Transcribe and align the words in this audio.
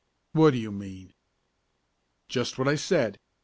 "What 0.31 0.49
do 0.49 0.57
you 0.57 0.71
mean?" 0.71 1.13
"Just 2.27 2.57
what 2.57 2.67
I 2.67 2.73
said. 2.73 3.19